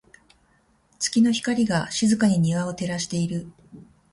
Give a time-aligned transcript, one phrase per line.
[0.97, 3.51] 月の光が、静かに庭を照らしている。